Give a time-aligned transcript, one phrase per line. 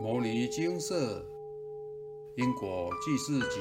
[0.02, 1.22] 《摩尼金色
[2.34, 3.60] 因果记事集》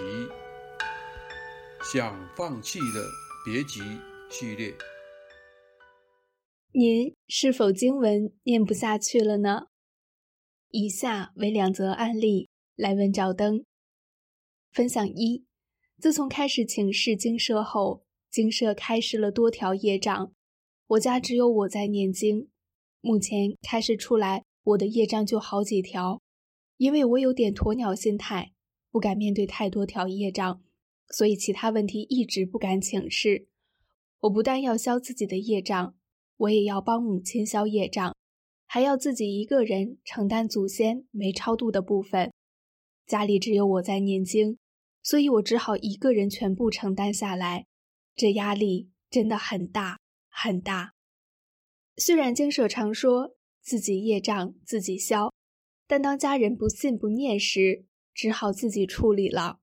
[1.84, 3.06] 想放弃的
[3.44, 3.82] 别急
[4.30, 4.74] 系列。
[6.72, 9.64] 您是否经文念不下去了呢？
[10.70, 12.47] 以下为两则案例，
[12.77, 13.65] 来问照灯。
[14.71, 15.43] 分享一：
[15.97, 20.31] 自从开始请示经社后，经社开示了多条业障，
[20.87, 22.47] 我家只有我在念经。
[23.01, 26.21] 目前开始出来，我的业障就好几条。
[26.80, 28.53] 因为我有点鸵鸟心态，
[28.90, 30.63] 不敢面对太多条业障，
[31.09, 33.49] 所以其他问题一直不敢请示。
[34.22, 35.94] 我不但要消自己的业障，
[36.38, 38.16] 我也要帮母亲消业障，
[38.66, 42.31] 还要自己一个人承担祖先没超度的部分。
[43.05, 44.58] 家里只有我在念经，
[45.03, 47.66] 所以我只好一个人全部承担下来，
[48.16, 50.94] 这压力真的很大很大。
[51.98, 55.30] 虽然经舍常说自己业障自己消。
[55.89, 59.58] 但当家人不信不念时，只好自己处理了。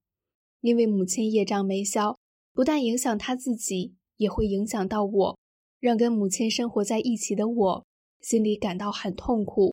[0.61, 2.19] 因为母亲业障没消，
[2.53, 5.39] 不但影响他自己，也会影响到我，
[5.79, 7.87] 让跟母亲生活在一起的我
[8.21, 9.73] 心里感到很痛苦。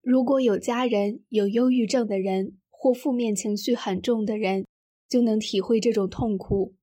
[0.00, 4.64] 如果有家人有忧郁症的人或负面情绪很重的人，
[5.08, 6.76] 就能体会这种痛苦。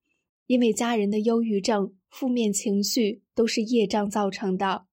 [0.46, 4.88] 因为家人的忧郁症、负面情绪都是业障造成的。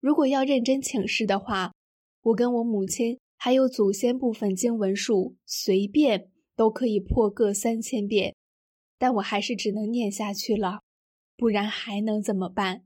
[0.00, 1.70] 如果要认真请示的话，
[2.22, 8.34] 我跟我母亲还有祖先部分经文数，随便都可以破个三千遍，
[8.98, 10.80] 但我还是只能念下去了，
[11.36, 12.84] 不然还能怎么办？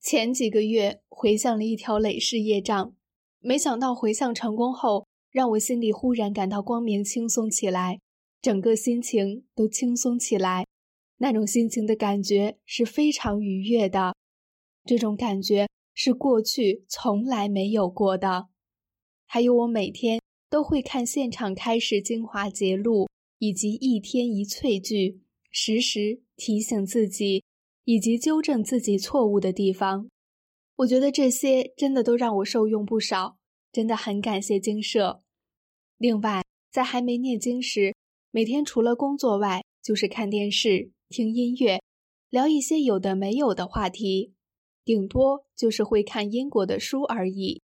[0.00, 2.94] 前几个月回向了一条累世业障，
[3.40, 8.00] 没想到回向成功后，让我心里忽然感到光明轻松起来，
[8.40, 10.64] 整个心情都轻松起来，
[11.18, 14.16] 那种心情的感觉是非常愉悦的，
[14.86, 15.68] 这种感觉。
[16.02, 18.48] 是过去从来没有过的。
[19.26, 23.06] 还有，我每天都会看现场开始精华节录，
[23.36, 27.44] 以及一天一翠句，时时提醒自己，
[27.84, 30.08] 以及纠正自己错误的地方。
[30.76, 33.36] 我觉得这些真的都让我受用不少，
[33.70, 35.20] 真的很感谢精舍。
[35.98, 37.94] 另外，在还没念经时，
[38.30, 41.82] 每天除了工作外，就是看电视、听音乐，
[42.30, 44.32] 聊一些有的没有的话题。
[44.84, 47.62] 顶多就是会看因果的书而已。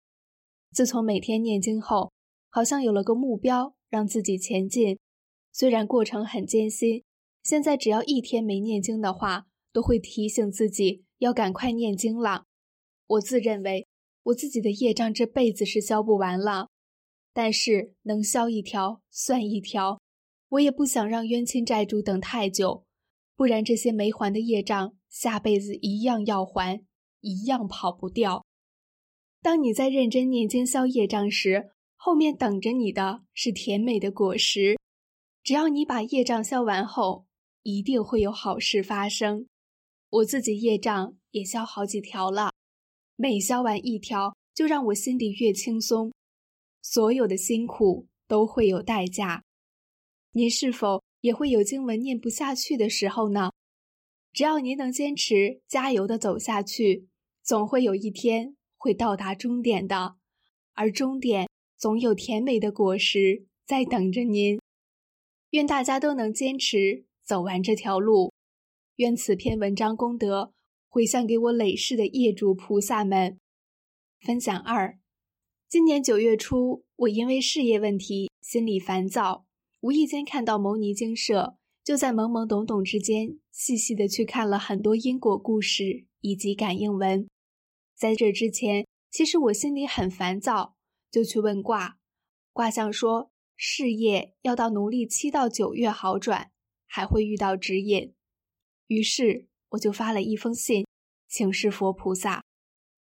[0.72, 2.12] 自从每天念经后，
[2.50, 4.98] 好像有了个目标，让自己前进。
[5.52, 7.02] 虽然过程很艰辛，
[7.42, 12.44] 现在只要一天没念经的话，都会提醒自己要赶快念经了。
[13.06, 13.86] 我自认为
[14.24, 16.68] 我自己的业障这辈子是消不完了，
[17.32, 20.00] 但是能消一条算一条。
[20.50, 22.84] 我也不想让冤亲债主等太久，
[23.34, 26.84] 不然这些没还的业障，下辈子一样要还。
[27.20, 28.44] 一样跑不掉。
[29.42, 34.76] 当你在认真念经消业障时，后面等着你的是甜美的果实。
[35.42, 37.26] 只要你把业障消完后，
[37.62, 39.46] 一定会有好事发生。
[40.10, 42.52] 我自己业障也消好几条了，
[43.16, 46.12] 每消完一条，就让我心里越轻松。
[46.82, 49.42] 所有的辛苦都会有代价。
[50.32, 53.50] 您是否也会有经文念不下去的时候呢？
[54.36, 57.08] 只要您能坚持，加油的走下去。
[57.42, 60.16] 总会有一天会到达终点的，
[60.74, 61.48] 而终点
[61.78, 64.60] 总有甜美的果实在等着您。
[65.52, 68.34] 愿大家都能坚持走完这条路。
[68.96, 70.52] 愿此篇文章功德
[70.90, 73.38] 回向给我累世的业主菩萨们。
[74.20, 74.98] 分享二：
[75.66, 79.46] 今年九月初，我因为事业问题心里烦躁，
[79.80, 87.28] 无意间看到牟尼精舍，就在懵懵懂懂之间，细细的去看了很多因果故事以及感应文。
[87.94, 90.74] 在这之前，其实我心里很烦躁，
[91.12, 91.96] 就去问卦，
[92.52, 96.50] 卦象说事业要到农历七到九月好转，
[96.88, 98.12] 还会遇到指引。
[98.88, 100.84] 于是我就发了一封信，
[101.28, 102.42] 请示佛菩萨。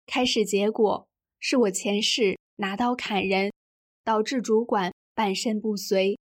[0.06, 1.10] 开始结果
[1.42, 3.52] 是我前世拿刀砍人，
[4.06, 6.18] 导致主管半身不遂。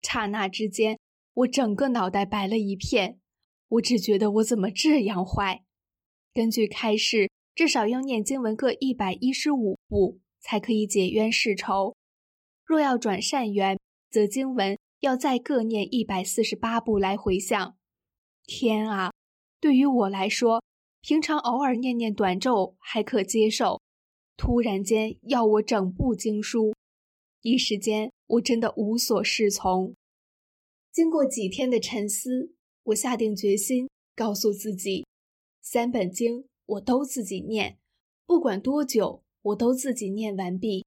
[0.00, 0.98] 刹那之间，
[1.36, 3.20] 我整个脑袋白了一片，
[3.68, 5.64] 我只觉得我怎么这样坏。
[6.34, 7.30] 根据开示。
[7.56, 11.96] 至少要念经文各一百一十五部，才可以解冤释仇。
[12.66, 13.78] 若要转善缘，
[14.10, 17.78] 则经文要再各念一百四十八部来回向。
[18.44, 19.10] 天啊，
[19.58, 20.62] 对于我来说，
[21.00, 23.80] 平常偶尔念念短咒还可接受，
[24.36, 26.74] 突然间要我整部经书，
[27.40, 29.94] 一时间我真的无所适从。
[30.96, 32.54] 经过几天的沉思，
[32.84, 35.04] 我下定决心，告诉自己，
[35.60, 36.46] 三本经。
[36.64, 37.78] 我都自己念，
[38.24, 40.86] 不管多久，我都自己念完毕。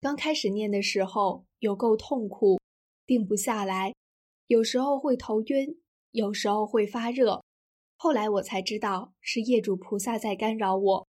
[0.00, 2.58] 刚开始念的时候有够痛苦，
[3.06, 3.94] 定不下来，
[4.48, 5.78] 有时候会头晕，
[6.10, 7.44] 有时候会发热。
[7.96, 11.06] 后来我才知道是业主菩萨在干扰我，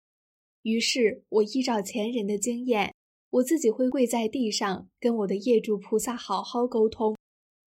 [0.63, 2.93] 于是我依照前人的经验，
[3.29, 7.16] 我自己会跪在地上跟我的业主菩萨好好沟通，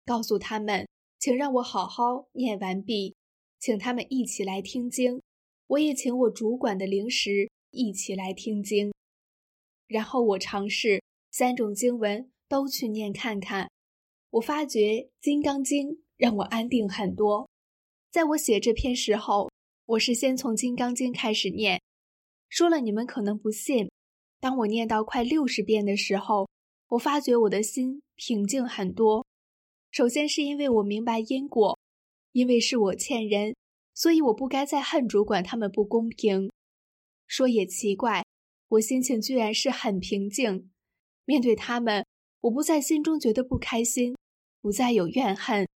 [0.07, 0.89] 告诉他们，
[1.19, 3.17] 请让我好好念完毕，
[3.59, 5.21] 请他们一起来听经，
[5.67, 8.95] 我也请我主管的灵石一起来听经，
[9.89, 13.69] 然后我尝试三种经文都去念看看，
[14.31, 14.81] 我发觉
[15.21, 17.51] 《金刚经》让我安定很多。
[18.13, 19.51] 在我写这篇时候，
[19.87, 21.83] 我是先从《金刚经》开始念。
[22.49, 23.91] 说了你们可能不信，
[24.39, 26.49] 当我念到快六十遍的时候，
[26.91, 29.26] 我发觉我的心平静很多。
[29.97, 31.79] 首先是因为我明白因果，
[32.33, 33.57] 因为是我欠人，
[33.95, 36.51] 所以我不该再恨主管他们不公平。
[37.27, 38.23] 说也奇怪，
[38.69, 40.71] 我心情居然是很平静。
[41.25, 42.05] 面对他们，
[42.43, 44.15] 我不在心中觉得不开心，
[44.61, 45.67] 不再有怨恨。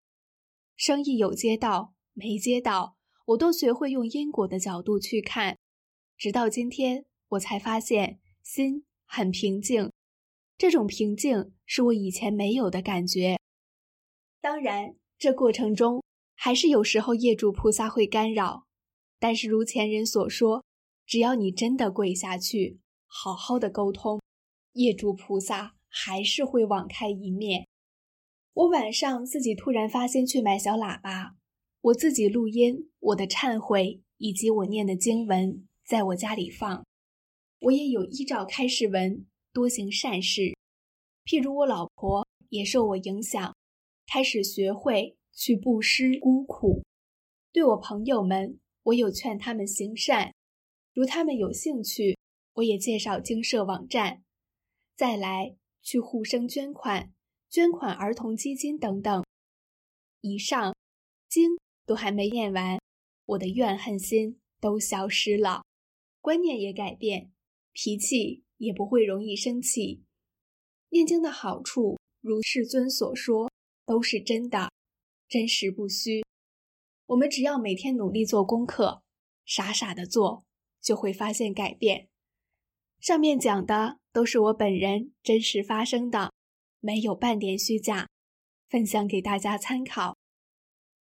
[0.77, 1.95] 生意有接到。
[2.13, 5.57] 没接到，我都学会用因果的角度去看，
[6.15, 9.91] 直到今天，我才发现心很平静。
[10.59, 13.39] 这种平静是我以前没有的感觉。
[14.41, 16.03] 当然，这过程中
[16.33, 18.65] 还是有时候业主菩萨会干扰，
[19.19, 20.65] 但是如前人所说，
[21.05, 24.19] 只要你真的跪下去，好好的沟通，
[24.73, 27.67] 业主菩萨还是会网开一面。
[28.53, 31.35] 我晚上自己突然发现去买小喇叭。
[31.81, 36.83] 我自己录音，我的忏悔以及我念的经文，在我家里放。
[37.59, 40.55] 我也有依照开示文多行善事，
[41.25, 43.55] 譬如我老婆也受我影响，
[44.11, 46.83] 开始学会去布施孤苦。
[47.53, 50.33] 对我朋友们，我有劝他们行善，
[50.91, 52.17] 如他们有兴趣，
[52.55, 54.23] 我也介绍经社网站。
[54.97, 57.13] 再来去护生捐款，
[57.49, 59.23] 捐款儿童基金等等。
[60.19, 60.75] 以上
[61.29, 61.51] 经。
[61.83, 62.79] 都还没念完，
[63.25, 65.63] 我的怨恨心都消失了，
[66.21, 67.31] 观念也改变，
[67.73, 70.03] 脾气也不会容易生气。
[70.89, 73.51] 念经的好处，如世尊所说，
[73.91, 74.71] 都是真的，
[75.27, 76.23] 真实不虚。
[77.07, 79.03] 我们只要每天努力做功课，
[79.43, 80.45] 傻傻的做，
[80.79, 82.07] 就会发现改变。
[83.01, 86.31] 上面讲的都是我本人真实发生的，
[86.79, 88.07] 没有半点虚假，
[88.69, 90.15] 分享给大家参考。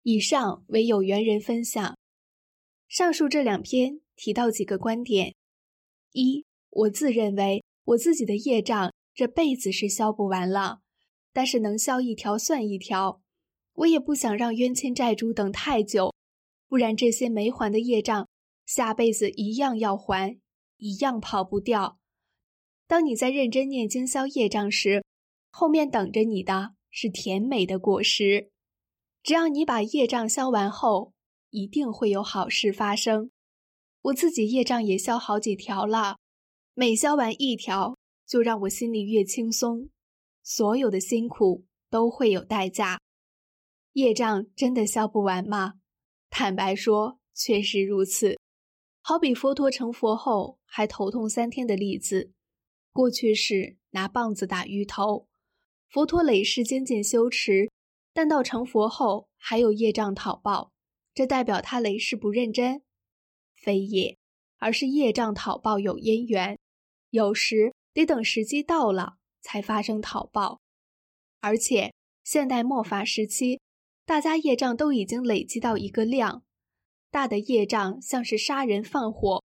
[0.03, 1.97] 以上为有缘人分享。
[2.87, 5.35] 上述这两篇提到几个观点：
[6.13, 10.79] 一，我自认为我自己的业障这辈子是消不完了，
[11.31, 13.21] 但是能消一条算一条。
[13.73, 16.13] 我也不想让冤亲债主等太久，
[16.67, 18.27] 不然这些没还的业障，
[18.65, 20.37] 下辈子一样要还，
[20.77, 21.97] 一样跑不掉。
[22.87, 25.05] 当你在认真念经消业障时，
[25.51, 28.49] 后面等着你的是甜美的果实。
[29.23, 31.13] 只要你把业障消完后，
[31.51, 33.31] 一定会有好事发生。
[34.01, 36.17] 我自己业障也消好几条了，
[36.73, 39.89] 每消完一条，就让我心里越轻松。
[40.49, 42.99] 所有的辛苦都会有代价。
[43.93, 45.75] 业障真的消不完吗？
[46.31, 48.35] 坦白说，确实如此。
[48.99, 52.31] 好比佛陀成佛后还头痛三天的例子，
[52.91, 55.27] 过去是拿棒子打鱼头。
[55.87, 57.69] 佛陀累世精进修持。
[58.11, 60.71] 但到成佛后还有业障讨报，
[61.13, 62.81] 这代表他累世不认真？
[63.53, 64.17] 非也，
[64.57, 66.57] 而是业障讨报有因缘，
[67.11, 70.61] 有时得等时机到了才发生讨报。
[71.39, 71.93] 而且
[72.23, 73.59] 现代末法时期，
[74.05, 76.43] 大家业障都已经累积到一个量，
[77.09, 79.43] 大的业障像是杀人放火，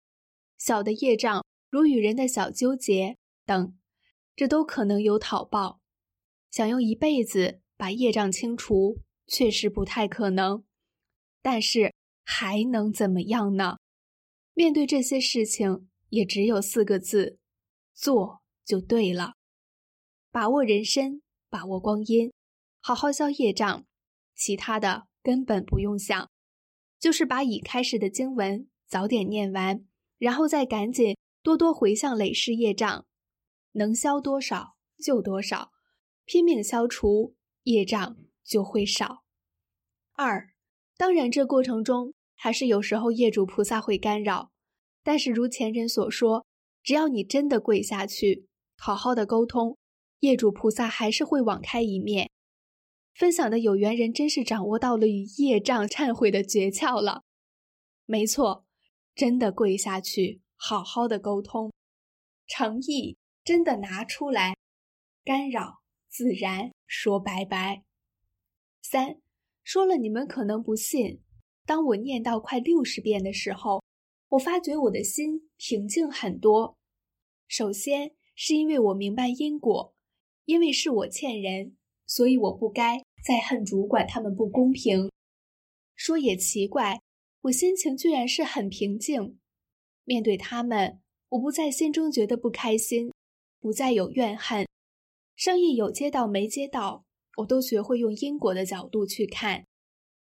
[0.58, 3.77] 小的业障如与人的小纠结等，
[4.36, 5.79] 这都可能有讨报。
[6.51, 7.62] 想用一辈子。
[7.79, 10.63] 把业障清除确实不太可能，
[11.44, 13.77] 但是还能怎么样呢？
[14.56, 17.38] 面对这些事情，也只有四个字：
[17.94, 19.36] 做就对了。
[20.32, 22.32] 把握人生，把握光阴，
[22.80, 23.86] 好好消业障，
[24.36, 26.30] 其他的根本不用想，
[27.00, 29.86] 就是把已开始的经文早点念完，
[30.18, 33.06] 然后再赶紧多多回向累世业障，
[33.74, 35.72] 能消多少就多少，
[36.26, 37.36] 拼命消除。
[37.70, 38.16] 业障
[38.46, 39.26] 就会少。
[40.14, 40.54] 二，
[40.96, 44.52] 当然这过程中还是有时候业主菩萨会干扰，
[45.04, 46.46] 但是如前人所说，
[46.82, 49.78] 只要你真的跪下去，好好的沟通，
[50.20, 52.30] 业主菩萨还是会网开一面。
[53.14, 57.24] 分享的有缘人真是掌握到了与业障忏悔的诀窍了。
[58.06, 58.66] 没错，
[59.16, 61.72] 真的跪下去，好好的沟通，
[62.46, 64.56] 诚意真的拿出来，
[65.24, 67.84] 干扰、自然，说拜拜。
[68.82, 69.20] 三，
[69.64, 71.22] 说了你们可能不信。
[71.66, 73.84] 当我念到快六十遍的时候，
[74.30, 76.78] 我发觉我的心平静很多。
[77.48, 79.94] 首先是因为我明白因果，
[80.48, 81.75] 因为是我欠人，
[82.06, 85.12] 所以我不该再恨主管他们不公平。
[85.94, 87.01] 说也奇怪，
[87.42, 89.38] 我心情居然是很平静。
[90.06, 93.12] 面对他们，我不在心中觉得不开心，
[93.60, 94.66] 不再有怨恨。
[95.36, 97.04] 生意有接到没接到，
[97.39, 99.66] 我都学会用因果的角度去看。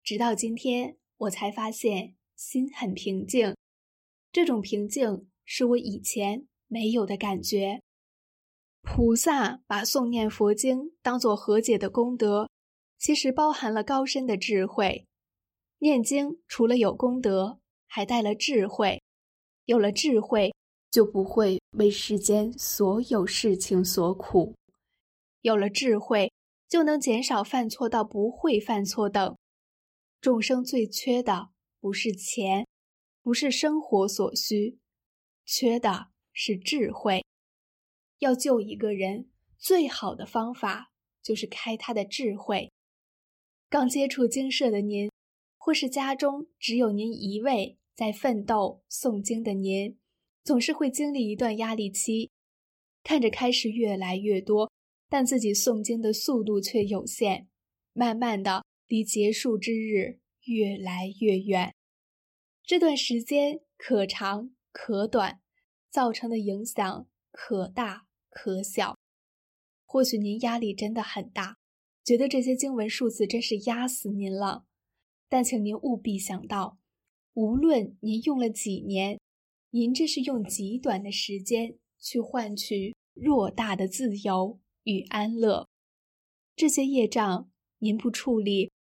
[0.03, 3.55] 直到今天，我才发现心很平静。
[4.31, 7.79] 这种平静是我以前没有的感觉。
[8.81, 12.49] 菩萨把诵念佛经当作和解的功德，
[12.97, 15.05] 其实包含了高深的智慧。
[15.79, 19.01] 念经除了有功德，还带了智慧。
[19.65, 20.53] 有了智慧，
[20.89, 24.55] 就不会为世间所有事情所苦；
[25.41, 26.33] 有了智慧，
[26.67, 29.37] 就能减少犯错到不会犯错等。
[30.19, 32.67] 众生最缺的不是钱，
[33.21, 34.79] 不是生活所需，
[35.45, 37.23] 缺的是智慧。
[38.19, 42.71] 要救一个人，最好的方法就是开他的智慧。
[43.69, 45.11] 刚接触经社的您，
[45.57, 47.75] 或是家中只有您一位。
[47.95, 49.99] 在奋斗诵经的您，
[50.45, 52.31] 总是会经历一段压力期，
[53.03, 54.71] 看着开始越来越多，
[55.09, 57.49] 但自己诵经的速度却有限，
[57.91, 61.75] 慢慢的离结束之日越来越远。
[62.63, 65.41] 这段时间可长可短，
[65.89, 68.07] 造成的影响可大
[68.41, 68.97] 可笑。
[69.85, 71.57] 或许您压力真的很大，
[72.05, 74.63] 觉得这些经文数字真是压死您了，
[75.27, 76.77] 但请您务必想到。
[77.33, 79.19] 无论您用了几年，
[79.71, 85.67] 您这是用极短的时间去换取偌大的自由与安乐。
[86.55, 88.71] 这些业障您不处理，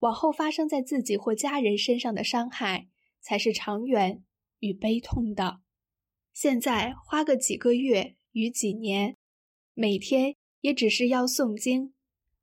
[0.00, 2.88] 往后发生在自己或家人身上的伤害，
[3.20, 4.24] 才是长远
[4.58, 5.60] 与悲痛的。
[6.32, 9.16] 现在花个几个月与几年，
[9.74, 11.94] 每天也只是要诵经，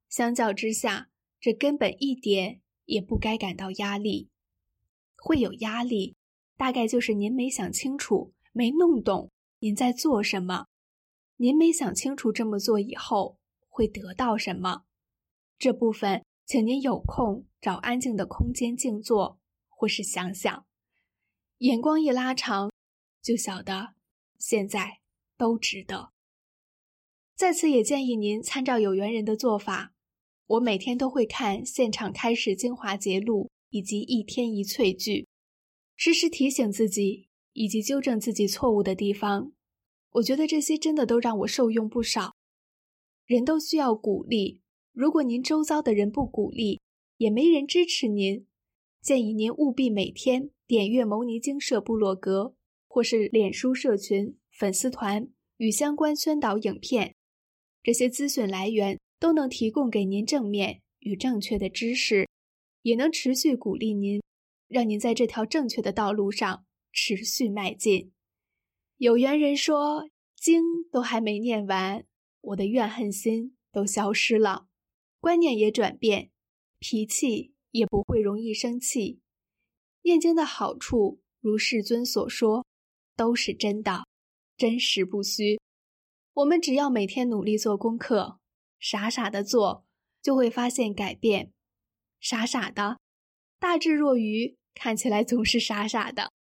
[0.08, 4.30] 相较之下，这根本一点也不该感到压力。
[5.18, 6.16] 会有压力，
[6.56, 10.68] 大概就是您没想清楚，没弄懂您在做什么。
[11.36, 14.86] 您没想清楚这么做以后会得到什么，
[15.60, 20.66] 这部分请您有空找安静的空间静坐，或是想想。
[21.58, 22.72] 眼光一拉长，
[23.22, 23.94] 就晓得
[24.40, 25.01] 现在
[25.42, 26.12] 都值得。
[27.36, 29.94] 在此也建议您参照有缘人的做法，
[30.46, 33.50] 我每天都会看现场开始精华节录。
[33.74, 35.30] 以及一天一翠句，
[35.96, 39.54] 时时提醒自己以及纠正自己错误的地方。
[40.16, 42.36] 我觉得这些真的都让我受用不少。
[43.26, 44.60] 人都需要鼓励，
[44.92, 46.82] 如果您周遭的人不鼓励，
[47.16, 48.46] 也没人支持您，
[49.02, 52.54] 建议您务必每天点阅牟尼精舍部落格
[52.90, 55.28] 或是脸书社群粉丝团
[55.58, 57.16] 与相关宣导影片，
[57.82, 62.28] 这些资讯来源都能提供给您正面与正确的知识。
[62.84, 64.22] 也能持续鼓励您，
[64.68, 68.12] 让您在这条正确的道路上持续迈进。
[68.98, 72.06] 有缘人说：“经都还没念完，
[72.42, 74.68] 我的怨恨心都消失了，
[75.20, 76.30] 观念也转变，
[76.78, 79.22] 脾气也不会容易生气。
[80.04, 82.64] 念经的好处，如世尊所说，
[83.16, 84.06] 都是真的，
[84.58, 85.60] 真实不虚。
[86.34, 88.40] 我们只要每天努力做功课，
[88.80, 89.86] 傻傻的做，
[90.22, 91.52] 就会发现改变。”
[92.22, 93.00] 傻傻的，
[93.60, 96.32] 大智若愚，看起来总是傻傻的，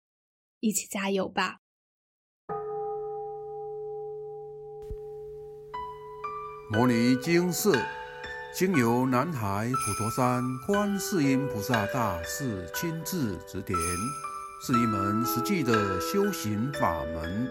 [0.60, 1.58] 一起加油吧！
[6.70, 7.72] 摩尼经寺
[8.54, 13.76] 经由南海普陀山观世音菩萨大士亲自指点，
[14.64, 17.50] 是一门实际的修行法门，